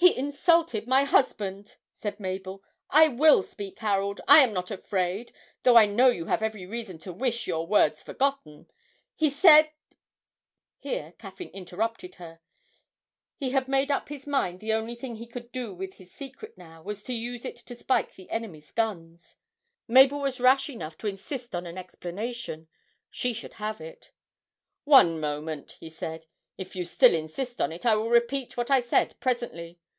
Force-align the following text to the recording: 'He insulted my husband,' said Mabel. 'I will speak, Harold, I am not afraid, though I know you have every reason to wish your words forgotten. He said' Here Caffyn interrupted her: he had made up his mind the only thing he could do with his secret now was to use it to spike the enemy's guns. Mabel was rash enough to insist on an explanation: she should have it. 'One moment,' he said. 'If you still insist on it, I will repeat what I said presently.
'He 0.00 0.16
insulted 0.16 0.86
my 0.86 1.02
husband,' 1.02 1.76
said 1.92 2.20
Mabel. 2.20 2.62
'I 2.90 3.08
will 3.08 3.42
speak, 3.42 3.80
Harold, 3.80 4.20
I 4.28 4.38
am 4.38 4.52
not 4.52 4.70
afraid, 4.70 5.32
though 5.64 5.76
I 5.76 5.86
know 5.86 6.06
you 6.08 6.26
have 6.26 6.40
every 6.40 6.64
reason 6.66 6.98
to 7.00 7.12
wish 7.12 7.46
your 7.48 7.66
words 7.66 8.02
forgotten. 8.04 8.66
He 9.16 9.28
said' 9.28 9.70
Here 10.78 11.14
Caffyn 11.18 11.50
interrupted 11.50 12.14
her: 12.16 12.38
he 13.36 13.50
had 13.50 13.66
made 13.68 13.90
up 13.90 14.08
his 14.08 14.24
mind 14.26 14.60
the 14.60 14.72
only 14.72 14.94
thing 14.94 15.16
he 15.16 15.26
could 15.26 15.50
do 15.50 15.74
with 15.74 15.94
his 15.94 16.12
secret 16.14 16.56
now 16.56 16.80
was 16.80 17.02
to 17.04 17.12
use 17.12 17.44
it 17.44 17.56
to 17.56 17.74
spike 17.74 18.14
the 18.14 18.30
enemy's 18.30 18.70
guns. 18.70 19.36
Mabel 19.88 20.20
was 20.20 20.40
rash 20.40 20.70
enough 20.70 20.96
to 20.98 21.08
insist 21.08 21.54
on 21.56 21.66
an 21.66 21.76
explanation: 21.76 22.68
she 23.10 23.32
should 23.32 23.54
have 23.54 23.80
it. 23.80 24.12
'One 24.84 25.18
moment,' 25.20 25.76
he 25.80 25.90
said. 25.90 26.26
'If 26.56 26.74
you 26.76 26.84
still 26.84 27.14
insist 27.14 27.60
on 27.60 27.72
it, 27.72 27.84
I 27.84 27.96
will 27.96 28.10
repeat 28.10 28.56
what 28.56 28.70
I 28.70 28.80
said 28.80 29.18
presently. 29.20 29.80